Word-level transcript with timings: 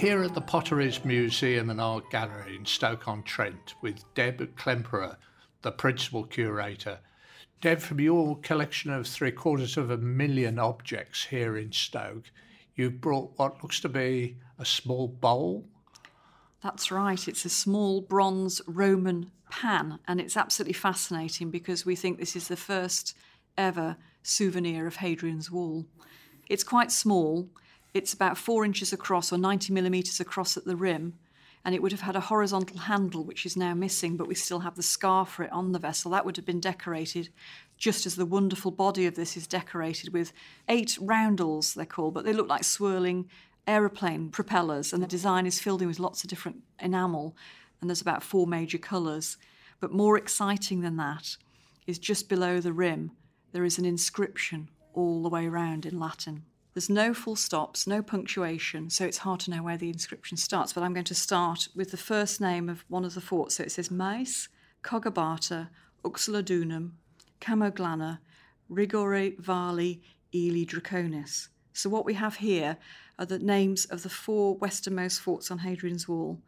here 0.00 0.22
at 0.22 0.32
the 0.32 0.40
Potteries 0.40 1.04
Museum 1.04 1.68
and 1.68 1.78
Art 1.78 2.10
Gallery 2.10 2.56
in 2.56 2.64
Stoke-on-Trent 2.64 3.74
with 3.82 4.02
Deb 4.14 4.56
Klemperer, 4.56 5.18
the 5.60 5.72
principal 5.72 6.24
curator. 6.24 7.00
Deb, 7.60 7.80
from 7.80 8.00
your 8.00 8.38
collection 8.38 8.90
of 8.94 9.06
three 9.06 9.30
quarters 9.30 9.76
of 9.76 9.90
a 9.90 9.98
million 9.98 10.58
objects 10.58 11.24
here 11.24 11.58
in 11.58 11.70
Stoke, 11.70 12.30
you've 12.74 13.02
brought 13.02 13.32
what 13.36 13.62
looks 13.62 13.78
to 13.80 13.90
be 13.90 14.38
a 14.58 14.64
small 14.64 15.06
bowl. 15.06 15.66
That's 16.62 16.90
right, 16.90 17.28
it's 17.28 17.44
a 17.44 17.50
small 17.50 18.00
bronze 18.00 18.62
Roman 18.66 19.30
pan, 19.50 19.98
and 20.08 20.18
it's 20.18 20.34
absolutely 20.34 20.72
fascinating 20.72 21.50
because 21.50 21.84
we 21.84 21.94
think 21.94 22.18
this 22.18 22.34
is 22.34 22.48
the 22.48 22.56
first 22.56 23.14
ever 23.58 23.98
souvenir 24.22 24.86
of 24.86 24.96
Hadrian's 24.96 25.50
Wall. 25.50 25.84
It's 26.48 26.64
quite 26.64 26.90
small, 26.90 27.50
it's 27.94 28.12
about 28.12 28.38
four 28.38 28.64
inches 28.64 28.92
across 28.92 29.32
or 29.32 29.38
90 29.38 29.72
millimetres 29.72 30.20
across 30.20 30.56
at 30.56 30.64
the 30.64 30.76
rim, 30.76 31.14
and 31.64 31.74
it 31.74 31.82
would 31.82 31.92
have 31.92 32.00
had 32.00 32.16
a 32.16 32.20
horizontal 32.20 32.78
handle, 32.78 33.24
which 33.24 33.44
is 33.44 33.56
now 33.56 33.74
missing, 33.74 34.16
but 34.16 34.28
we 34.28 34.34
still 34.34 34.60
have 34.60 34.76
the 34.76 34.82
scar 34.82 35.26
for 35.26 35.42
it 35.42 35.52
on 35.52 35.72
the 35.72 35.78
vessel. 35.78 36.10
That 36.10 36.24
would 36.24 36.36
have 36.36 36.46
been 36.46 36.60
decorated 36.60 37.28
just 37.76 38.04
as 38.06 38.16
the 38.16 38.26
wonderful 38.26 38.70
body 38.70 39.06
of 39.06 39.14
this 39.14 39.36
is 39.36 39.46
decorated 39.46 40.12
with 40.12 40.32
eight 40.68 40.98
roundels, 41.00 41.74
they're 41.74 41.86
called, 41.86 42.14
but 42.14 42.24
they 42.24 42.32
look 42.32 42.48
like 42.48 42.62
swirling 42.62 43.28
aeroplane 43.66 44.28
propellers, 44.28 44.92
and 44.92 45.02
the 45.02 45.06
design 45.06 45.46
is 45.46 45.58
filled 45.58 45.80
in 45.80 45.88
with 45.88 45.98
lots 45.98 46.22
of 46.22 46.30
different 46.30 46.62
enamel, 46.78 47.34
and 47.80 47.88
there's 47.88 48.02
about 48.02 48.22
four 48.22 48.46
major 48.46 48.78
colours. 48.78 49.38
But 49.80 49.92
more 49.92 50.18
exciting 50.18 50.82
than 50.82 50.96
that 50.98 51.36
is 51.86 51.98
just 51.98 52.28
below 52.28 52.60
the 52.60 52.72
rim, 52.72 53.12
there 53.52 53.64
is 53.64 53.78
an 53.78 53.86
inscription 53.86 54.68
all 54.92 55.22
the 55.22 55.28
way 55.28 55.46
around 55.46 55.86
in 55.86 55.98
Latin. 55.98 56.44
There's 56.72 56.88
no 56.88 57.12
full 57.12 57.34
stops, 57.34 57.86
no 57.86 58.00
punctuation, 58.00 58.90
so 58.90 59.04
it's 59.04 59.18
hard 59.18 59.40
to 59.40 59.50
know 59.50 59.62
where 59.62 59.76
the 59.76 59.88
inscription 59.88 60.36
starts. 60.36 60.72
But 60.72 60.84
I'm 60.84 60.92
going 60.94 61.04
to 61.04 61.14
start 61.14 61.68
with 61.74 61.90
the 61.90 61.96
first 61.96 62.40
name 62.40 62.68
of 62.68 62.84
one 62.88 63.04
of 63.04 63.14
the 63.14 63.20
forts. 63.20 63.56
So 63.56 63.64
it 63.64 63.72
says 63.72 63.90
Mais, 63.90 64.48
Cogabata, 64.84 65.68
Uxelodunum, 66.04 66.92
Cammoglanna, 67.40 68.20
Rigore 68.70 69.36
Vali, 69.38 70.00
Aeli 70.32 70.64
Draconis. 70.64 71.48
So 71.72 71.90
what 71.90 72.04
we 72.04 72.14
have 72.14 72.36
here 72.36 72.76
are 73.18 73.26
the 73.26 73.38
names 73.38 73.84
of 73.86 74.02
the 74.04 74.08
four 74.08 74.56
westernmost 74.56 75.20
forts 75.20 75.50
on 75.50 75.58
Hadrian's 75.58 76.06
Wall, 76.06 76.40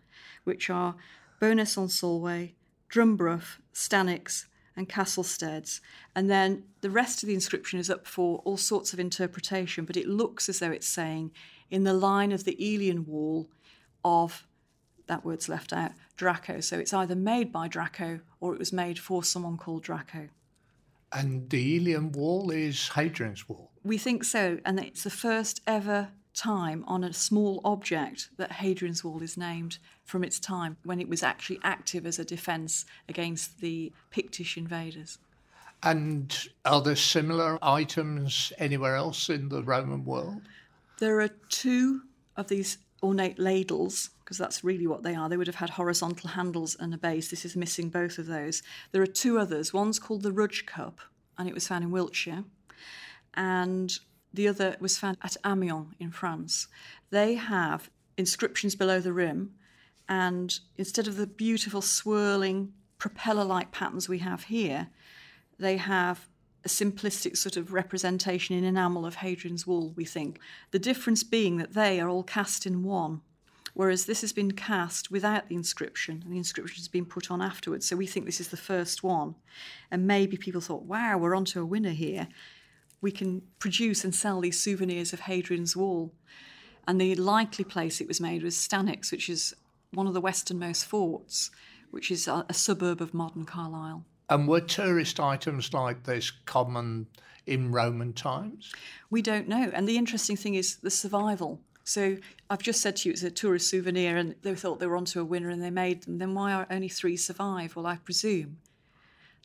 which 0.44 0.70
are 0.70 0.94
Bowness 1.40 1.76
on 1.76 1.88
Solway, 1.88 2.54
Drumburgh, 2.88 3.42
Stanwix, 3.74 4.44
and 4.76 4.88
Castlesteads. 4.88 5.80
And 6.14 6.30
then 6.30 6.64
the 6.80 6.90
rest 6.90 7.22
of 7.22 7.26
the 7.26 7.34
inscription 7.34 7.78
is 7.78 7.90
up 7.90 8.06
for 8.06 8.38
all 8.44 8.56
sorts 8.56 8.92
of 8.92 9.00
interpretation, 9.00 9.84
but 9.84 9.96
it 9.96 10.08
looks 10.08 10.48
as 10.48 10.58
though 10.58 10.70
it's 10.70 10.88
saying, 10.88 11.32
in 11.70 11.84
the 11.84 11.94
line 11.94 12.32
of 12.32 12.44
the 12.44 12.56
Aelian 12.60 13.06
wall 13.06 13.48
of, 14.04 14.46
that 15.06 15.24
word's 15.24 15.48
left 15.48 15.72
out, 15.72 15.92
Draco. 16.16 16.60
So 16.60 16.78
it's 16.78 16.92
either 16.92 17.14
made 17.14 17.52
by 17.52 17.68
Draco 17.68 18.20
or 18.40 18.52
it 18.52 18.58
was 18.58 18.72
made 18.72 18.98
for 18.98 19.22
someone 19.24 19.56
called 19.56 19.82
Draco. 19.82 20.28
And 21.12 21.48
the 21.50 21.78
Aelian 21.78 22.12
wall 22.12 22.50
is 22.50 22.88
Hadrian's 22.88 23.48
wall? 23.48 23.70
We 23.84 23.98
think 23.98 24.24
so, 24.24 24.58
and 24.64 24.80
it's 24.80 25.04
the 25.04 25.10
first 25.10 25.60
ever 25.66 26.08
time 26.34 26.84
on 26.86 27.04
a 27.04 27.12
small 27.12 27.60
object 27.64 28.30
that 28.36 28.52
Hadrian's 28.52 29.04
Wall 29.04 29.22
is 29.22 29.36
named 29.36 29.78
from 30.04 30.24
its 30.24 30.40
time 30.40 30.76
when 30.84 31.00
it 31.00 31.08
was 31.08 31.22
actually 31.22 31.58
active 31.62 32.06
as 32.06 32.18
a 32.18 32.24
defence 32.24 32.84
against 33.08 33.60
the 33.60 33.92
Pictish 34.10 34.56
invaders. 34.56 35.18
And 35.82 36.36
are 36.64 36.80
there 36.80 36.96
similar 36.96 37.58
items 37.62 38.52
anywhere 38.58 38.96
else 38.96 39.28
in 39.28 39.48
the 39.48 39.62
Roman 39.62 40.04
world? 40.04 40.42
There 40.98 41.20
are 41.20 41.30
two 41.48 42.02
of 42.36 42.48
these 42.48 42.78
ornate 43.02 43.38
ladles, 43.38 44.10
because 44.24 44.38
that's 44.38 44.62
really 44.62 44.86
what 44.86 45.02
they 45.02 45.14
are. 45.16 45.28
They 45.28 45.36
would 45.36 45.48
have 45.48 45.56
had 45.56 45.70
horizontal 45.70 46.30
handles 46.30 46.76
and 46.78 46.94
a 46.94 46.98
base. 46.98 47.30
This 47.30 47.44
is 47.44 47.56
missing 47.56 47.88
both 47.88 48.18
of 48.18 48.26
those. 48.26 48.62
There 48.92 49.02
are 49.02 49.06
two 49.06 49.38
others. 49.38 49.72
One's 49.72 49.98
called 49.98 50.22
the 50.22 50.32
Rudge 50.32 50.66
Cup, 50.66 51.00
and 51.36 51.48
it 51.48 51.54
was 51.54 51.66
found 51.66 51.82
in 51.82 51.90
Wiltshire. 51.90 52.44
And 53.34 53.92
the 54.34 54.48
other 54.48 54.76
was 54.80 54.98
found 54.98 55.18
at 55.22 55.36
Amiens 55.44 55.94
in 55.98 56.10
France. 56.10 56.68
They 57.10 57.34
have 57.34 57.90
inscriptions 58.16 58.74
below 58.74 59.00
the 59.00 59.12
rim, 59.12 59.54
and 60.08 60.58
instead 60.76 61.06
of 61.06 61.16
the 61.16 61.26
beautiful 61.26 61.82
swirling 61.82 62.72
propeller 62.98 63.44
like 63.44 63.72
patterns 63.72 64.08
we 64.08 64.18
have 64.18 64.44
here, 64.44 64.88
they 65.58 65.76
have 65.76 66.28
a 66.64 66.68
simplistic 66.68 67.36
sort 67.36 67.56
of 67.56 67.72
representation 67.72 68.56
in 68.56 68.64
enamel 68.64 69.04
of 69.04 69.16
Hadrian's 69.16 69.66
Wall, 69.66 69.92
we 69.96 70.04
think. 70.04 70.38
The 70.70 70.78
difference 70.78 71.24
being 71.24 71.56
that 71.56 71.74
they 71.74 72.00
are 72.00 72.08
all 72.08 72.22
cast 72.22 72.66
in 72.66 72.84
one, 72.84 73.20
whereas 73.74 74.06
this 74.06 74.20
has 74.20 74.32
been 74.32 74.52
cast 74.52 75.10
without 75.10 75.48
the 75.48 75.56
inscription, 75.56 76.22
and 76.24 76.32
the 76.32 76.38
inscription 76.38 76.76
has 76.76 76.88
been 76.88 77.06
put 77.06 77.30
on 77.30 77.42
afterwards. 77.42 77.86
So 77.86 77.96
we 77.96 78.06
think 78.06 78.26
this 78.26 78.40
is 78.40 78.48
the 78.48 78.56
first 78.56 79.02
one. 79.02 79.34
And 79.90 80.06
maybe 80.06 80.36
people 80.36 80.60
thought, 80.60 80.84
wow, 80.84 81.18
we're 81.18 81.34
onto 81.34 81.60
a 81.60 81.66
winner 81.66 81.90
here 81.90 82.28
we 83.02 83.10
can 83.10 83.42
produce 83.58 84.04
and 84.04 84.14
sell 84.14 84.40
these 84.40 84.58
souvenirs 84.58 85.12
of 85.12 85.20
Hadrian's 85.20 85.76
Wall. 85.76 86.12
And 86.88 87.00
the 87.00 87.14
likely 87.16 87.64
place 87.64 88.00
it 88.00 88.08
was 88.08 88.20
made 88.20 88.42
was 88.42 88.56
Stanwix, 88.56 89.12
which 89.12 89.28
is 89.28 89.54
one 89.92 90.06
of 90.06 90.14
the 90.14 90.20
westernmost 90.20 90.86
forts, 90.86 91.50
which 91.90 92.10
is 92.10 92.26
a, 92.26 92.46
a 92.48 92.54
suburb 92.54 93.02
of 93.02 93.12
modern 93.12 93.44
Carlisle. 93.44 94.04
And 94.30 94.48
were 94.48 94.60
tourist 94.60 95.20
items 95.20 95.74
like 95.74 96.04
this 96.04 96.30
common 96.30 97.08
in 97.46 97.72
Roman 97.72 98.12
times? 98.12 98.72
We 99.10 99.20
don't 99.20 99.48
know. 99.48 99.70
And 99.74 99.86
the 99.86 99.98
interesting 99.98 100.36
thing 100.36 100.54
is 100.54 100.76
the 100.76 100.90
survival. 100.90 101.60
So 101.84 102.16
I've 102.48 102.62
just 102.62 102.80
said 102.80 102.96
to 102.96 103.08
you 103.08 103.12
it's 103.12 103.24
a 103.24 103.30
tourist 103.30 103.68
souvenir, 103.68 104.16
and 104.16 104.36
they 104.42 104.54
thought 104.54 104.78
they 104.78 104.86
were 104.86 104.96
onto 104.96 105.20
a 105.20 105.24
winner 105.24 105.50
and 105.50 105.62
they 105.62 105.70
made 105.70 106.04
them. 106.04 106.18
Then 106.18 106.34
why 106.34 106.52
are 106.52 106.66
only 106.70 106.88
three 106.88 107.16
survive? 107.16 107.74
Well, 107.74 107.86
I 107.86 107.96
presume 107.96 108.58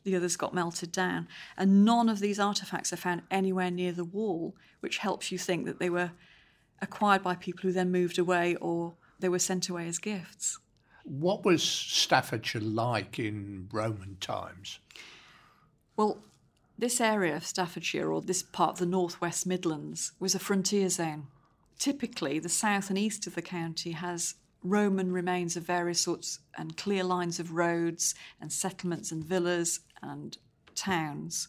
the 0.04 0.16
others 0.16 0.36
got 0.36 0.54
melted 0.54 0.92
down. 0.92 1.28
And 1.56 1.84
none 1.84 2.08
of 2.08 2.20
these 2.20 2.38
artifacts 2.38 2.92
are 2.92 2.96
found 2.96 3.22
anywhere 3.30 3.70
near 3.70 3.92
the 3.92 4.04
wall, 4.04 4.54
which 4.80 4.98
helps 4.98 5.30
you 5.32 5.38
think 5.38 5.66
that 5.66 5.78
they 5.78 5.90
were 5.90 6.12
acquired 6.80 7.22
by 7.22 7.34
people 7.34 7.62
who 7.62 7.72
then 7.72 7.90
moved 7.90 8.18
away 8.18 8.54
or 8.56 8.94
they 9.20 9.28
were 9.28 9.38
sent 9.38 9.68
away 9.68 9.88
as 9.88 9.98
gifts. 9.98 10.58
What 11.04 11.44
was 11.44 11.62
Staffordshire 11.62 12.60
like 12.60 13.18
in 13.18 13.68
Roman 13.72 14.16
times? 14.20 14.78
Well, 15.96 16.18
this 16.78 17.00
area 17.00 17.34
of 17.34 17.44
Staffordshire, 17.44 18.12
or 18.12 18.22
this 18.22 18.42
part 18.42 18.72
of 18.72 18.78
the 18.78 18.86
northwest 18.86 19.46
Midlands, 19.46 20.12
was 20.20 20.34
a 20.34 20.38
frontier 20.38 20.88
zone. 20.88 21.26
Typically, 21.78 22.38
the 22.38 22.48
south 22.48 22.88
and 22.88 22.98
east 22.98 23.26
of 23.26 23.34
the 23.34 23.42
county 23.42 23.92
has 23.92 24.34
Roman 24.62 25.12
remains 25.12 25.56
of 25.56 25.62
various 25.62 26.00
sorts 26.00 26.40
and 26.56 26.76
clear 26.76 27.04
lines 27.04 27.38
of 27.38 27.52
roads 27.52 28.14
and 28.40 28.52
settlements 28.52 29.12
and 29.12 29.24
villas 29.24 29.80
and 30.02 30.36
towns. 30.74 31.48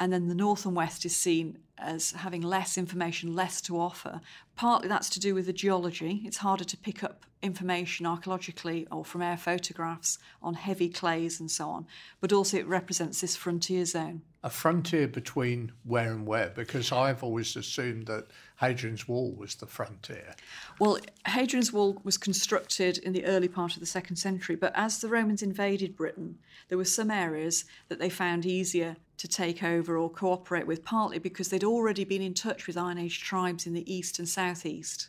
And 0.00 0.12
then 0.12 0.28
the 0.28 0.34
north 0.34 0.64
and 0.64 0.74
west 0.74 1.04
is 1.04 1.14
seen 1.14 1.58
as 1.76 2.12
having 2.12 2.40
less 2.40 2.78
information, 2.78 3.34
less 3.34 3.60
to 3.62 3.78
offer. 3.78 4.20
Partly 4.56 4.88
that's 4.88 5.10
to 5.10 5.20
do 5.20 5.34
with 5.34 5.46
the 5.46 5.52
geology. 5.52 6.22
It's 6.24 6.38
harder 6.38 6.64
to 6.64 6.76
pick 6.76 7.04
up 7.04 7.26
information 7.42 8.06
archaeologically 8.06 8.86
or 8.90 9.04
from 9.04 9.22
air 9.22 9.36
photographs 9.36 10.18
on 10.42 10.54
heavy 10.54 10.88
clays 10.88 11.40
and 11.40 11.50
so 11.50 11.68
on, 11.68 11.86
but 12.20 12.32
also 12.32 12.58
it 12.58 12.66
represents 12.66 13.20
this 13.20 13.36
frontier 13.36 13.84
zone. 13.84 14.22
A 14.42 14.50
frontier 14.50 15.06
between 15.06 15.72
where 15.84 16.12
and 16.12 16.26
where? 16.26 16.48
Because 16.48 16.92
I've 16.92 17.22
always 17.22 17.56
assumed 17.56 18.06
that 18.06 18.28
Hadrian's 18.56 19.06
Wall 19.06 19.32
was 19.32 19.54
the 19.54 19.66
frontier. 19.66 20.34
Well, 20.78 20.98
Hadrian's 21.26 21.72
Wall 21.72 22.00
was 22.04 22.16
constructed 22.16 22.98
in 22.98 23.12
the 23.12 23.24
early 23.26 23.48
part 23.48 23.74
of 23.74 23.80
the 23.80 23.86
second 23.86 24.16
century, 24.16 24.56
but 24.56 24.72
as 24.74 25.00
the 25.00 25.08
Romans 25.08 25.42
invaded 25.42 25.96
Britain, 25.96 26.38
there 26.68 26.78
were 26.78 26.84
some 26.84 27.10
areas 27.10 27.64
that 27.88 27.98
they 27.98 28.08
found 28.08 28.46
easier 28.46 28.96
to 29.20 29.28
take 29.28 29.62
over 29.62 29.96
or 29.96 30.10
cooperate 30.10 30.66
with, 30.66 30.84
partly 30.84 31.18
because 31.18 31.48
they'd 31.48 31.64
already 31.64 32.04
been 32.04 32.22
in 32.22 32.34
touch 32.34 32.66
with 32.66 32.76
Iron 32.76 32.98
Age 32.98 33.20
tribes 33.20 33.66
in 33.66 33.74
the 33.74 33.92
east 33.92 34.18
and 34.18 34.28
southeast 34.28 35.08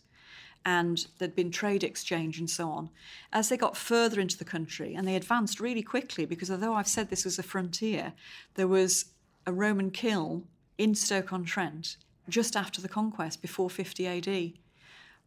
and 0.65 1.07
there'd 1.17 1.35
been 1.35 1.51
trade 1.51 1.83
exchange 1.83 2.37
and 2.37 2.49
so 2.49 2.69
on. 2.69 2.89
As 3.33 3.49
they 3.49 3.57
got 3.57 3.75
further 3.77 4.19
into 4.19 4.37
the 4.37 4.45
country, 4.45 4.93
and 4.93 5.07
they 5.07 5.15
advanced 5.15 5.59
really 5.59 5.81
quickly, 5.81 6.25
because 6.25 6.51
although 6.51 6.75
I've 6.75 6.87
said 6.87 7.09
this 7.09 7.25
was 7.25 7.39
a 7.39 7.43
frontier, 7.43 8.13
there 8.55 8.67
was 8.67 9.05
a 9.45 9.51
Roman 9.51 9.89
kiln 9.89 10.45
in 10.77 10.93
Stoke 10.93 11.33
on 11.33 11.45
Trent 11.45 11.97
just 12.29 12.55
after 12.55 12.81
the 12.81 12.87
conquest, 12.87 13.41
before 13.41 13.69
50 13.69 14.07
AD. 14.07 14.53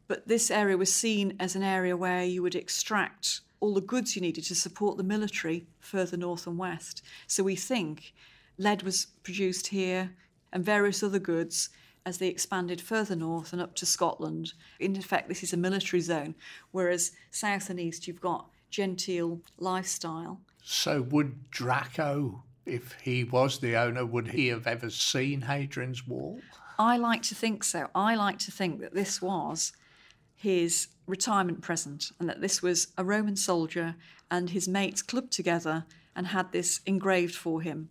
But 0.06 0.28
this 0.28 0.50
area 0.50 0.76
was 0.76 0.92
seen 0.92 1.36
as 1.40 1.56
an 1.56 1.62
area 1.62 1.96
where 1.96 2.22
you 2.22 2.42
would 2.42 2.54
extract 2.54 3.40
all 3.60 3.74
the 3.74 3.80
goods 3.80 4.14
you 4.14 4.22
needed 4.22 4.44
to 4.44 4.54
support 4.54 4.96
the 4.96 5.02
military 5.02 5.66
further 5.80 6.16
north 6.16 6.46
and 6.46 6.58
west. 6.58 7.02
So 7.26 7.42
we 7.42 7.56
think 7.56 8.14
lead 8.58 8.82
was 8.82 9.06
produced 9.22 9.68
here 9.68 10.12
and 10.52 10.64
various 10.64 11.02
other 11.02 11.18
goods 11.18 11.70
as 12.06 12.18
they 12.18 12.28
expanded 12.28 12.80
further 12.80 13.16
north 13.16 13.52
and 13.52 13.62
up 13.62 13.74
to 13.76 13.86
Scotland. 13.86 14.52
In 14.78 14.96
effect, 14.96 15.28
this 15.28 15.42
is 15.42 15.52
a 15.52 15.56
military 15.56 16.00
zone, 16.00 16.34
whereas 16.70 17.12
south 17.30 17.70
and 17.70 17.80
east 17.80 18.06
you've 18.06 18.20
got 18.20 18.50
genteel 18.70 19.40
lifestyle. 19.58 20.40
So, 20.62 21.02
would 21.02 21.50
Draco, 21.50 22.42
if 22.66 22.96
he 23.02 23.24
was 23.24 23.58
the 23.58 23.76
owner, 23.76 24.04
would 24.04 24.28
he 24.28 24.48
have 24.48 24.66
ever 24.66 24.90
seen 24.90 25.42
Hadrian's 25.42 26.06
Wall? 26.06 26.40
I 26.78 26.96
like 26.96 27.22
to 27.22 27.34
think 27.34 27.64
so. 27.64 27.88
I 27.94 28.16
like 28.16 28.38
to 28.40 28.50
think 28.50 28.80
that 28.80 28.94
this 28.94 29.22
was 29.22 29.72
his 30.34 30.88
retirement 31.06 31.62
present, 31.62 32.10
and 32.18 32.28
that 32.28 32.40
this 32.40 32.62
was 32.62 32.88
a 32.98 33.04
Roman 33.04 33.36
soldier 33.36 33.94
and 34.30 34.50
his 34.50 34.66
mates 34.66 35.02
clubbed 35.02 35.32
together 35.32 35.84
and 36.16 36.28
had 36.28 36.52
this 36.52 36.80
engraved 36.86 37.34
for 37.34 37.60
him. 37.60 37.90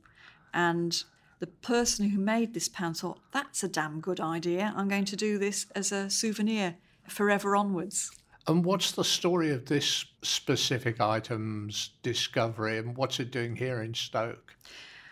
And 0.53 1.03
the 1.39 1.47
person 1.47 2.09
who 2.09 2.19
made 2.19 2.53
this 2.53 2.69
pan 2.69 2.93
thought, 2.93 3.19
that's 3.31 3.63
a 3.63 3.67
damn 3.67 3.99
good 3.99 4.19
idea. 4.19 4.73
I'm 4.75 4.87
going 4.87 5.05
to 5.05 5.15
do 5.15 5.37
this 5.37 5.65
as 5.75 5.91
a 5.91 6.09
souvenir 6.09 6.75
forever 7.07 7.55
onwards. 7.55 8.11
And 8.47 8.63
what's 8.63 8.91
the 8.91 9.03
story 9.03 9.51
of 9.51 9.65
this 9.65 10.05
specific 10.21 10.99
item's 10.99 11.91
discovery 12.03 12.77
and 12.77 12.95
what's 12.95 13.19
it 13.19 13.31
doing 13.31 13.55
here 13.55 13.81
in 13.81 13.93
Stoke? 13.93 14.55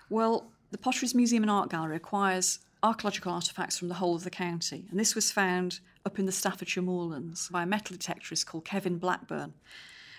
Well, 0.09 0.51
the 0.71 0.77
Potteries 0.77 1.15
Museum 1.15 1.43
and 1.43 1.51
Art 1.51 1.69
Gallery 1.69 1.95
acquires 1.95 2.59
archaeological 2.83 3.31
artefacts 3.31 3.77
from 3.77 3.87
the 3.87 3.95
whole 3.95 4.15
of 4.15 4.23
the 4.23 4.29
county, 4.29 4.85
and 4.89 4.99
this 4.99 5.15
was 5.15 5.31
found 5.31 5.79
up 6.05 6.17
in 6.17 6.25
the 6.25 6.31
Staffordshire 6.31 6.81
moorlands 6.81 7.47
by 7.49 7.63
a 7.63 7.65
metal 7.65 7.95
detectorist 7.95 8.45
called 8.45 8.65
Kevin 8.65 8.97
Blackburn. 8.97 9.53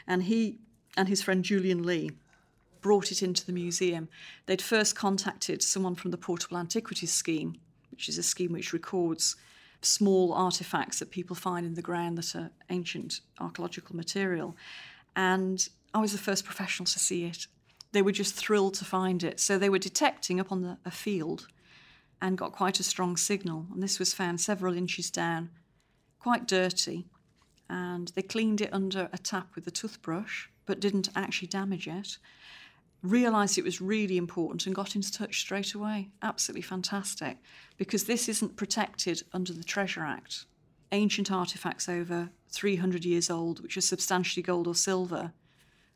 And 0.06 0.24
he 0.24 0.58
and 0.96 1.08
his 1.08 1.22
friend 1.22 1.44
Julian 1.44 1.82
Lee 1.82 2.10
brought 2.82 3.10
it 3.10 3.22
into 3.22 3.46
the 3.46 3.52
museum. 3.52 4.08
They'd 4.46 4.60
first 4.60 4.94
contacted 4.94 5.62
someone 5.62 5.94
from 5.94 6.10
the 6.10 6.18
Portable 6.18 6.58
Antiquities 6.58 7.12
Scheme, 7.12 7.56
which 7.90 8.08
is 8.08 8.18
a 8.18 8.22
scheme 8.22 8.52
which 8.52 8.72
records 8.72 9.36
small 9.80 10.32
artifacts 10.32 10.98
that 10.98 11.10
people 11.10 11.34
find 11.34 11.64
in 11.64 11.74
the 11.74 11.82
ground 11.82 12.18
that 12.18 12.34
are 12.36 12.50
ancient 12.70 13.20
archaeological 13.40 13.96
material. 13.96 14.56
And 15.16 15.66
I 15.94 16.00
was 16.00 16.12
the 16.12 16.18
first 16.18 16.44
professional 16.44 16.86
to 16.86 16.98
see 16.98 17.24
it. 17.24 17.46
They 17.92 18.02
were 18.02 18.12
just 18.12 18.34
thrilled 18.34 18.74
to 18.74 18.84
find 18.84 19.22
it. 19.22 19.40
So 19.40 19.58
they 19.58 19.68
were 19.68 19.78
detecting 19.78 20.40
up 20.40 20.52
on 20.52 20.62
the, 20.62 20.78
a 20.84 20.90
field 20.90 21.48
and 22.20 22.38
got 22.38 22.52
quite 22.52 22.80
a 22.80 22.84
strong 22.84 23.16
signal. 23.16 23.66
And 23.72 23.82
this 23.82 23.98
was 23.98 24.14
found 24.14 24.40
several 24.40 24.76
inches 24.76 25.10
down, 25.10 25.50
quite 26.18 26.46
dirty. 26.46 27.06
And 27.68 28.12
they 28.14 28.22
cleaned 28.22 28.60
it 28.60 28.72
under 28.72 29.08
a 29.12 29.18
tap 29.18 29.54
with 29.54 29.66
a 29.66 29.70
toothbrush, 29.70 30.46
but 30.64 30.80
didn't 30.80 31.08
actually 31.16 31.48
damage 31.48 31.88
it 31.88 32.18
realised 33.02 33.58
it 33.58 33.64
was 33.64 33.80
really 33.80 34.16
important 34.16 34.66
and 34.66 34.74
got 34.74 34.94
into 34.94 35.10
touch 35.10 35.40
straight 35.40 35.74
away. 35.74 36.10
Absolutely 36.22 36.62
fantastic. 36.62 37.38
Because 37.76 38.04
this 38.04 38.28
isn't 38.28 38.56
protected 38.56 39.22
under 39.32 39.52
the 39.52 39.64
Treasure 39.64 40.04
Act. 40.04 40.44
Ancient 40.92 41.30
artefacts 41.30 41.88
over 41.88 42.30
300 42.50 43.04
years 43.04 43.30
old, 43.30 43.60
which 43.62 43.76
are 43.76 43.82
substantially 43.82 44.42
gold 44.42 44.66
or 44.66 44.74
silver, 44.74 45.32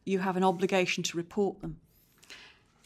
you 0.04 0.20
have 0.20 0.36
an 0.36 0.44
obligation 0.44 1.02
to 1.04 1.16
report 1.16 1.60
them. 1.60 1.78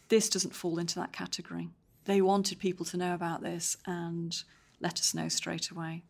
This 0.08 0.28
doesn't 0.28 0.54
fall 0.54 0.78
into 0.78 0.96
that 0.96 1.12
category. 1.12 1.68
They 2.04 2.20
wanted 2.20 2.58
people 2.58 2.84
to 2.86 2.96
know 2.96 3.14
about 3.14 3.42
this 3.42 3.76
and 3.86 4.42
let 4.80 4.98
us 4.98 5.14
know 5.14 5.28
straight 5.28 5.70
away. 5.70 6.02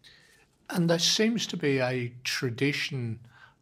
And 0.71 0.89
there 0.89 0.99
seems 0.99 1.47
to 1.49 1.57
be 1.57 1.79
a 1.81 2.13
tradition 2.25 3.19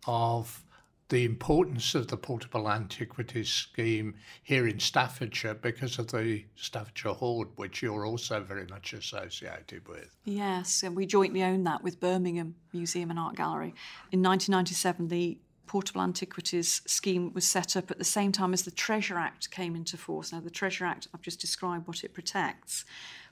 of 0.07 0.63
the 1.09 1.25
importance 1.25 1.95
of 1.95 2.09
the 2.09 2.17
portable 2.17 2.71
antiquities 2.71 3.49
scheme 3.49 4.15
here 4.43 4.67
in 4.67 4.79
Staffordshire 4.79 5.55
because 5.55 5.99
of 5.99 6.11
the 6.11 6.45
Staffordshire 6.55 7.15
Hoard, 7.15 7.49
which 7.57 7.83
you're 7.83 8.05
also 8.05 8.41
very 8.41 8.67
much 8.67 8.93
associated 8.93 9.89
with. 9.89 10.15
Yes, 10.25 10.83
and 10.83 10.95
we 10.95 11.07
jointly 11.07 11.43
own 11.43 11.65
that 11.65 11.83
with 11.83 11.99
Birmingham 11.99 12.57
Museum 12.73 13.11
and 13.11 13.19
Art 13.19 13.37
Gallery. 13.37 13.75
In 14.13 14.23
1997, 14.23 15.09
the 15.09 15.39
Portable 15.67 16.03
Antiquities 16.03 16.83
scheme 16.87 17.33
was 17.33 17.45
set 17.45 17.77
up 17.77 17.91
at 17.91 17.99
the 17.99 18.05
same 18.05 18.33
time 18.33 18.53
as 18.53 18.63
the 18.63 18.71
Treasure 18.71 19.19
Act 19.19 19.51
came 19.51 19.77
into 19.77 19.97
force. 19.97 20.33
Now, 20.33 20.41
the 20.41 20.51
Treasure 20.51 20.85
Act, 20.85 21.09
I've 21.15 21.23
just 21.23 21.41
described 21.41 21.87
what 21.87 22.05
it 22.05 22.15
protects, 22.15 22.85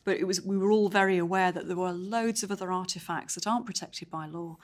but 0.05 0.19
it 0.19 0.26
was 0.26 0.40
we 0.43 0.56
were 0.56 0.70
all 0.70 0.88
very 0.88 1.19
aware 1.19 1.50
that 1.50 1.67
there 1.67 1.76
were 1.76 1.93
loads 1.93 2.43
of 2.43 2.50
other 2.50 2.70
artifacts 2.70 3.34
that 3.34 3.46
aren't 3.46 3.67
protected 3.67 4.11
by 4.11 4.26
law 4.26 4.58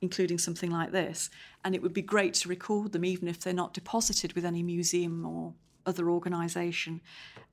including 0.00 0.38
something 0.38 0.70
like 0.70 0.92
this. 0.92 1.30
And 1.64 1.74
it 1.74 1.82
would 1.82 1.92
be 1.92 2.02
great 2.02 2.34
to 2.34 2.48
record 2.48 2.92
them, 2.92 3.04
even 3.04 3.28
if 3.28 3.40
they're 3.40 3.52
not 3.52 3.74
deposited 3.74 4.32
with 4.32 4.44
any 4.44 4.62
museum 4.62 5.26
or 5.26 5.54
other 5.86 6.10
organisation. 6.10 7.00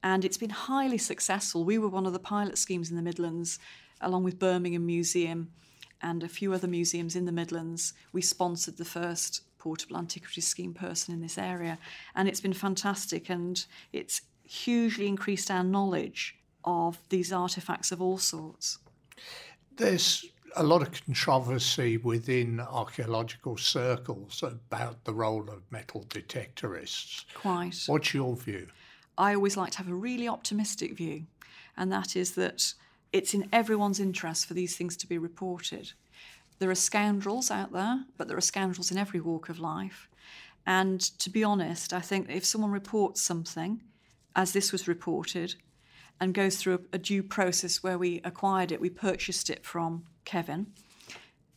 And 0.04 0.24
it's 0.24 0.38
been 0.38 0.50
highly 0.50 0.98
successful. 0.98 1.66
We 1.66 1.78
were 1.78 1.90
one 1.90 2.06
of 2.06 2.14
the 2.14 2.20
pilot 2.20 2.58
schemes 2.58 2.90
in 2.90 2.96
the 2.96 3.02
Midlands, 3.02 3.60
along 4.02 4.24
with 4.24 4.40
Birmingham 4.40 4.86
Museum 4.86 5.52
and 6.02 6.24
a 6.24 6.30
few 6.30 6.54
other 6.54 6.68
museums 6.68 7.16
in 7.16 7.26
the 7.26 7.32
Midlands. 7.32 7.94
We 8.14 8.22
sponsored 8.22 8.78
the 8.78 8.86
first 8.86 9.42
portable 9.58 9.98
antiquities 9.98 10.48
scheme 10.48 10.74
person 10.74 11.14
in 11.14 11.22
this 11.22 11.38
area. 11.38 11.80
And 12.16 12.28
it's 12.28 12.42
been 12.42 12.54
fantastic 12.54 13.30
and 13.30 13.66
it's 13.92 14.22
hugely 14.44 15.08
increased 15.08 15.52
our 15.52 15.64
knowledge 15.64 16.36
of 16.64 17.00
these 17.10 17.32
artefacts 17.32 17.92
of 17.92 18.02
all 18.02 18.18
sorts. 18.18 18.78
There's 19.76 20.26
a 20.58 20.64
lot 20.64 20.82
of 20.82 20.92
controversy 21.06 21.98
within 21.98 22.60
archaeological 22.60 23.58
circles 23.58 24.44
about 24.44 25.04
the 25.06 25.14
role 25.14 25.48
of 25.50 25.62
metal 25.72 26.06
detectorists. 26.10 27.26
Quite. 27.36 27.84
What's 27.86 28.14
your 28.14 28.36
view? 28.36 28.68
I 29.18 29.36
always 29.36 29.56
like 29.56 29.72
to 29.72 29.78
have 29.78 29.90
a 29.90 29.96
really 29.96 30.28
optimistic 30.28 30.96
view, 30.96 31.26
and 31.76 31.92
that 31.92 32.16
is 32.16 32.32
that 32.36 32.74
it's 33.14 33.34
in 33.34 33.48
everyone's 33.54 34.00
interest 34.00 34.48
for 34.48 34.54
these 34.54 34.76
things 34.76 34.98
to 34.98 35.08
be 35.08 35.18
reported. 35.18 35.94
There 36.60 36.72
are 36.72 36.76
scoundrels 36.76 37.52
out 37.52 37.72
there, 37.72 38.06
but 38.18 38.28
there 38.28 38.38
are 38.38 38.42
scoundrels 38.42 38.92
in 38.92 38.98
every 38.98 39.20
walk 39.20 39.50
of 39.50 39.60
life. 39.60 40.10
And 40.66 41.00
to 41.20 41.30
be 41.30 41.44
honest, 41.44 41.94
I 41.94 42.02
think 42.02 42.30
if 42.30 42.46
someone 42.46 42.72
reports 42.72 43.22
something, 43.22 43.84
as 44.36 44.54
this 44.54 44.72
was 44.72 44.88
reported, 44.88 45.56
and 46.20 46.34
goes 46.34 46.58
through 46.58 46.74
a, 46.74 46.96
a 46.96 46.98
due 46.98 47.22
process 47.22 47.84
where 47.84 47.98
we 47.98 48.22
acquired 48.24 48.72
it, 48.72 48.82
we 48.82 48.90
purchased 48.90 49.50
it 49.52 49.64
from 49.64 50.04
Kevin, 50.28 50.68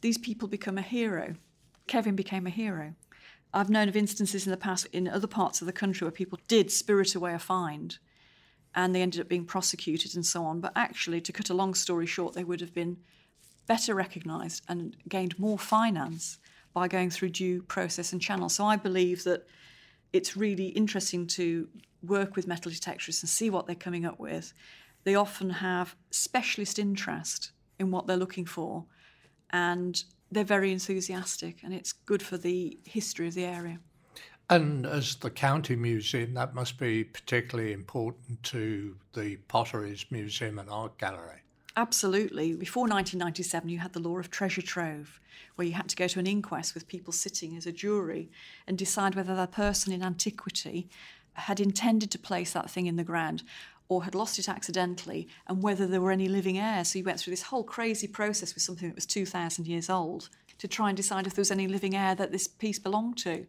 these 0.00 0.16
people 0.16 0.46
become 0.46 0.78
a 0.78 0.82
hero. 0.82 1.34
Kevin 1.88 2.14
became 2.14 2.46
a 2.46 2.50
hero. 2.50 2.94
I've 3.52 3.68
known 3.68 3.88
of 3.88 3.96
instances 3.96 4.46
in 4.46 4.52
the 4.52 4.56
past 4.56 4.86
in 4.92 5.08
other 5.08 5.26
parts 5.26 5.60
of 5.60 5.66
the 5.66 5.72
country 5.72 6.04
where 6.04 6.12
people 6.12 6.38
did 6.46 6.70
spirit 6.70 7.16
away 7.16 7.34
a 7.34 7.40
find 7.40 7.98
and 8.72 8.94
they 8.94 9.02
ended 9.02 9.22
up 9.22 9.28
being 9.28 9.44
prosecuted 9.44 10.14
and 10.14 10.24
so 10.24 10.44
on. 10.44 10.60
But 10.60 10.70
actually, 10.76 11.20
to 11.20 11.32
cut 11.32 11.50
a 11.50 11.54
long 11.54 11.74
story 11.74 12.06
short, 12.06 12.34
they 12.34 12.44
would 12.44 12.60
have 12.60 12.72
been 12.72 12.98
better 13.66 13.92
recognised 13.92 14.62
and 14.68 14.96
gained 15.08 15.36
more 15.36 15.58
finance 15.58 16.38
by 16.72 16.86
going 16.86 17.10
through 17.10 17.30
due 17.30 17.62
process 17.62 18.12
and 18.12 18.22
channels. 18.22 18.54
So 18.54 18.66
I 18.66 18.76
believe 18.76 19.24
that 19.24 19.48
it's 20.12 20.36
really 20.36 20.66
interesting 20.66 21.26
to 21.38 21.68
work 22.04 22.36
with 22.36 22.46
metal 22.46 22.70
detectors 22.70 23.20
and 23.20 23.28
see 23.28 23.50
what 23.50 23.66
they're 23.66 23.74
coming 23.74 24.04
up 24.04 24.20
with. 24.20 24.54
They 25.02 25.16
often 25.16 25.50
have 25.50 25.96
specialist 26.12 26.78
interest 26.78 27.50
in 27.80 27.90
what 27.90 28.06
they're 28.06 28.16
looking 28.16 28.46
for, 28.46 28.84
and 29.50 30.04
they're 30.30 30.44
very 30.44 30.70
enthusiastic, 30.70 31.64
and 31.64 31.74
it's 31.74 31.92
good 31.92 32.22
for 32.22 32.36
the 32.36 32.78
history 32.84 33.26
of 33.26 33.34
the 33.34 33.44
area. 33.44 33.80
And 34.48 34.84
as 34.84 35.16
the 35.16 35.30
county 35.30 35.76
museum, 35.76 36.34
that 36.34 36.54
must 36.54 36.78
be 36.78 37.04
particularly 37.04 37.72
important 37.72 38.42
to 38.44 38.96
the 39.14 39.36
Potteries 39.48 40.06
Museum 40.10 40.58
and 40.58 40.68
Art 40.68 40.98
Gallery. 40.98 41.42
Absolutely. 41.76 42.54
Before 42.54 42.82
1997, 42.82 43.68
you 43.68 43.78
had 43.78 43.92
the 43.92 44.00
law 44.00 44.18
of 44.18 44.30
treasure 44.30 44.62
trove, 44.62 45.20
where 45.54 45.66
you 45.66 45.74
had 45.74 45.88
to 45.88 45.96
go 45.96 46.08
to 46.08 46.18
an 46.18 46.26
inquest 46.26 46.74
with 46.74 46.88
people 46.88 47.12
sitting 47.12 47.56
as 47.56 47.64
a 47.64 47.72
jury 47.72 48.30
and 48.66 48.76
decide 48.76 49.14
whether 49.14 49.36
that 49.36 49.52
person 49.52 49.92
in 49.92 50.02
antiquity 50.02 50.88
had 51.34 51.60
intended 51.60 52.10
to 52.10 52.18
place 52.18 52.52
that 52.52 52.70
thing 52.70 52.86
in 52.86 52.96
the 52.96 53.04
ground 53.04 53.44
or 53.90 54.04
had 54.04 54.14
lost 54.14 54.38
it 54.38 54.48
accidentally, 54.48 55.26
and 55.48 55.64
whether 55.64 55.84
there 55.84 56.00
were 56.00 56.12
any 56.12 56.28
living 56.28 56.56
heirs. 56.56 56.92
So 56.92 57.00
you 57.00 57.04
went 57.04 57.18
through 57.18 57.32
this 57.32 57.42
whole 57.42 57.64
crazy 57.64 58.06
process 58.06 58.54
with 58.54 58.62
something 58.62 58.88
that 58.88 58.94
was 58.94 59.04
2,000 59.04 59.66
years 59.66 59.90
old 59.90 60.30
to 60.58 60.68
try 60.68 60.88
and 60.88 60.96
decide 60.96 61.26
if 61.26 61.34
there 61.34 61.40
was 61.40 61.50
any 61.50 61.66
living 61.66 61.96
heir 61.96 62.14
that 62.14 62.30
this 62.30 62.46
piece 62.46 62.78
belonged 62.78 63.18
to. 63.18 63.46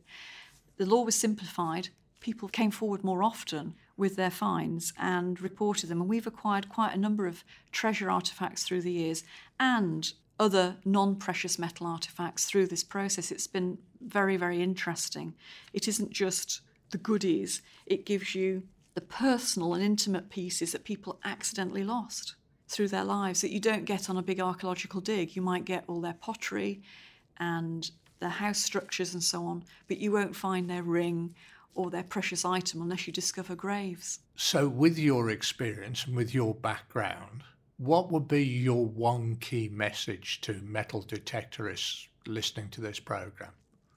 The 0.78 0.88
law 0.88 1.04
was 1.04 1.14
simplified. 1.14 1.90
People 2.22 2.50
came 2.50 2.72
forward 2.72 3.04
more 3.04 3.22
often 3.22 3.76
with 3.96 4.16
their 4.16 4.32
finds 4.32 4.94
and 4.98 5.40
reported 5.40 5.88
them. 5.92 6.02
And 6.02 6.10
we've 6.10 6.26
acquired 6.26 6.70
quite 6.70 6.96
a 6.96 7.00
number 7.00 7.28
of 7.28 7.44
treasure 7.72 8.08
artefacts 8.08 8.64
through 8.64 8.82
the 8.82 8.92
years 8.92 9.24
and 9.60 10.12
other 10.40 10.78
non 10.84 11.18
precious 11.18 11.60
metal 11.60 11.86
artefacts 11.86 12.48
through 12.48 12.66
this 12.66 12.84
process. 12.84 13.32
It's 13.32 13.46
been 13.46 13.78
very, 14.02 14.38
very 14.38 14.60
interesting. 14.64 15.36
It 15.72 15.88
isn't 15.88 16.10
just 16.10 16.62
the 16.90 16.98
goodies, 16.98 17.62
it 17.86 18.08
gives 18.08 18.34
you 18.34 18.64
the 18.94 19.02
personal 19.02 19.74
and 19.74 19.84
intimate 19.84 20.30
pieces 20.30 20.72
that 20.72 20.84
people 20.84 21.20
accidentally 21.24 21.84
lost 21.84 22.36
through 22.68 22.88
their 22.88 23.04
lives 23.04 23.42
that 23.42 23.52
you 23.52 23.60
don't 23.60 23.86
get 23.86 24.10
on 24.10 24.18
a 24.18 24.22
big 24.22 24.40
archaeological 24.40 25.02
dig. 25.02 25.36
You 25.36 25.42
might 25.42 25.66
get 25.66 25.84
all 25.88 26.02
their 26.02 26.14
pottery 26.14 26.82
and 27.40 27.90
their 28.20 28.30
house 28.30 28.60
structures 28.60 29.14
and 29.14 29.24
so 29.24 29.46
on, 29.46 29.64
but 29.88 29.98
you 29.98 30.12
won't 30.12 30.36
find 30.36 30.70
their 30.70 30.84
ring 30.84 31.36
or 31.74 31.90
their 31.90 32.04
precious 32.04 32.46
item 32.46 32.82
unless 32.82 33.08
you 33.08 33.14
discover 33.14 33.56
graves. 33.56 34.20
So, 34.36 34.68
with 34.68 34.98
your 34.98 35.30
experience 35.30 36.06
and 36.06 36.16
with 36.16 36.34
your 36.34 36.54
background, 36.54 37.44
what 37.78 38.12
would 38.12 38.28
be 38.28 38.44
your 38.44 38.86
one 38.86 39.38
key 39.38 39.70
message 39.70 40.42
to 40.42 40.54
metal 40.62 41.02
detectorists 41.04 42.08
listening 42.28 42.70
to 42.70 42.82
this 42.82 43.00
program? 43.00 43.52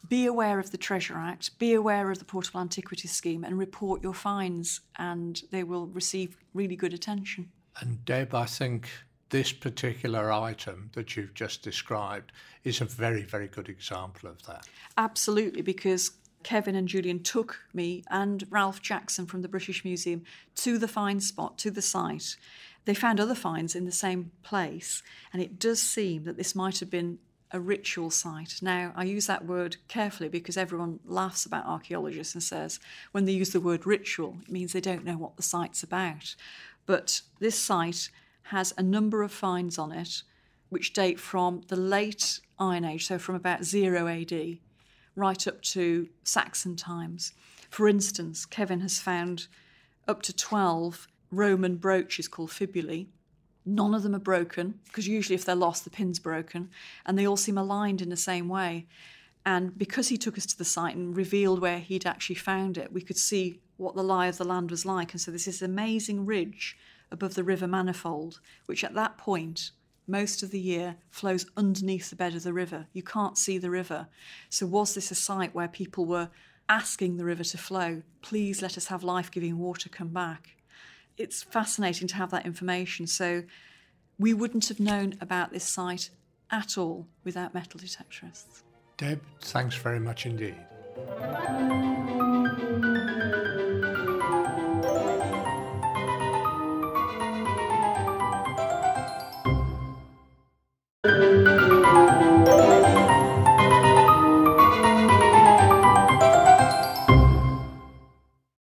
Be 0.08 0.26
aware 0.26 0.58
of 0.58 0.70
the 0.70 0.78
Treasure 0.78 1.16
Act, 1.16 1.58
be 1.58 1.74
aware 1.74 2.10
of 2.10 2.18
the 2.18 2.24
Portable 2.24 2.60
Antiquities 2.60 3.12
Scheme, 3.12 3.44
and 3.44 3.58
report 3.58 4.02
your 4.02 4.14
finds, 4.14 4.80
and 4.96 5.42
they 5.50 5.64
will 5.64 5.86
receive 5.86 6.36
really 6.52 6.76
good 6.76 6.94
attention. 6.94 7.50
And 7.80 8.04
Deb, 8.04 8.34
I 8.34 8.46
think 8.46 8.88
this 9.30 9.52
particular 9.52 10.30
item 10.30 10.90
that 10.94 11.16
you've 11.16 11.34
just 11.34 11.62
described 11.62 12.32
is 12.62 12.80
a 12.80 12.84
very, 12.84 13.22
very 13.22 13.48
good 13.48 13.68
example 13.68 14.28
of 14.28 14.42
that. 14.46 14.66
Absolutely, 14.96 15.62
because 15.62 16.12
Kevin 16.44 16.76
and 16.76 16.86
Julian 16.86 17.22
took 17.22 17.58
me 17.72 18.04
and 18.10 18.44
Ralph 18.50 18.80
Jackson 18.82 19.26
from 19.26 19.42
the 19.42 19.48
British 19.48 19.84
Museum 19.84 20.22
to 20.56 20.78
the 20.78 20.86
find 20.86 21.22
spot, 21.22 21.58
to 21.58 21.70
the 21.70 21.82
site. 21.82 22.36
They 22.84 22.94
found 22.94 23.18
other 23.18 23.34
finds 23.34 23.74
in 23.74 23.86
the 23.86 23.92
same 23.92 24.30
place, 24.42 25.02
and 25.32 25.40
it 25.40 25.58
does 25.58 25.80
seem 25.80 26.24
that 26.24 26.36
this 26.36 26.54
might 26.54 26.80
have 26.80 26.90
been 26.90 27.18
a 27.54 27.60
ritual 27.60 28.10
site. 28.10 28.58
Now, 28.60 28.92
I 28.96 29.04
use 29.04 29.28
that 29.28 29.46
word 29.46 29.76
carefully 29.86 30.28
because 30.28 30.56
everyone 30.56 30.98
laughs 31.06 31.46
about 31.46 31.64
archaeologists 31.64 32.34
and 32.34 32.42
says 32.42 32.80
when 33.12 33.24
they 33.24 33.32
use 33.32 33.50
the 33.50 33.60
word 33.60 33.86
ritual, 33.86 34.38
it 34.42 34.50
means 34.50 34.72
they 34.72 34.80
don't 34.80 35.04
know 35.04 35.16
what 35.16 35.36
the 35.36 35.42
site's 35.42 35.84
about. 35.84 36.34
But 36.84 37.22
this 37.38 37.56
site 37.56 38.10
has 38.48 38.74
a 38.76 38.82
number 38.82 39.22
of 39.22 39.32
finds 39.32 39.78
on 39.78 39.92
it 39.92 40.24
which 40.68 40.92
date 40.92 41.20
from 41.20 41.62
the 41.68 41.76
late 41.76 42.40
Iron 42.58 42.84
Age, 42.84 43.06
so 43.06 43.18
from 43.18 43.36
about 43.36 43.64
0 43.64 44.08
AD, 44.08 44.58
right 45.14 45.46
up 45.46 45.62
to 45.62 46.08
Saxon 46.24 46.74
times. 46.74 47.32
For 47.70 47.88
instance, 47.88 48.44
Kevin 48.44 48.80
has 48.80 48.98
found 48.98 49.46
up 50.08 50.22
to 50.22 50.32
12 50.32 51.06
Roman 51.30 51.76
brooches 51.76 52.26
called 52.26 52.50
fibulae. 52.50 53.06
None 53.66 53.94
of 53.94 54.02
them 54.02 54.14
are 54.14 54.20
broken, 54.20 54.80
because 54.84 55.08
usually 55.08 55.34
if 55.34 55.44
they're 55.44 55.54
lost, 55.54 55.84
the 55.84 55.90
pin's 55.90 56.18
broken, 56.18 56.68
and 57.06 57.18
they 57.18 57.26
all 57.26 57.36
seem 57.36 57.56
aligned 57.56 58.02
in 58.02 58.10
the 58.10 58.16
same 58.16 58.48
way. 58.48 58.86
And 59.46 59.76
because 59.76 60.08
he 60.08 60.16
took 60.16 60.38
us 60.38 60.46
to 60.46 60.58
the 60.58 60.64
site 60.64 60.96
and 60.96 61.16
revealed 61.16 61.60
where 61.60 61.78
he'd 61.78 62.06
actually 62.06 62.36
found 62.36 62.78
it, 62.78 62.92
we 62.92 63.02
could 63.02 63.18
see 63.18 63.60
what 63.76 63.94
the 63.94 64.02
lie 64.02 64.26
of 64.26 64.38
the 64.38 64.44
land 64.44 64.70
was 64.70 64.86
like. 64.86 65.12
And 65.12 65.20
so 65.20 65.30
this 65.30 65.62
amazing 65.62 66.24
ridge 66.26 66.76
above 67.10 67.34
the 67.34 67.44
river 67.44 67.66
Manifold, 67.66 68.40
which 68.66 68.84
at 68.84 68.94
that 68.94 69.18
point, 69.18 69.70
most 70.06 70.42
of 70.42 70.50
the 70.50 70.60
year, 70.60 70.96
flows 71.10 71.46
underneath 71.56 72.10
the 72.10 72.16
bed 72.16 72.34
of 72.34 72.42
the 72.42 72.52
river. 72.52 72.86
You 72.92 73.02
can't 73.02 73.38
see 73.38 73.58
the 73.58 73.70
river. 73.70 74.08
So, 74.50 74.66
was 74.66 74.94
this 74.94 75.10
a 75.10 75.14
site 75.14 75.54
where 75.54 75.68
people 75.68 76.04
were 76.04 76.28
asking 76.68 77.16
the 77.16 77.24
river 77.24 77.44
to 77.44 77.58
flow? 77.58 78.02
Please 78.20 78.60
let 78.60 78.76
us 78.76 78.86
have 78.86 79.02
life 79.02 79.30
giving 79.30 79.58
water 79.58 79.88
come 79.88 80.08
back. 80.08 80.56
It's 81.16 81.42
fascinating 81.42 82.08
to 82.08 82.16
have 82.16 82.30
that 82.30 82.44
information. 82.46 83.06
So, 83.06 83.44
we 84.18 84.32
wouldn't 84.32 84.68
have 84.68 84.78
known 84.78 85.16
about 85.20 85.52
this 85.52 85.64
site 85.64 86.10
at 86.50 86.78
all 86.78 87.08
without 87.24 87.52
metal 87.52 87.80
detectorists. 87.80 88.62
Deb, 88.96 89.20
thanks 89.40 89.74
very 89.74 89.98
much 89.98 90.24
indeed. 90.26 90.56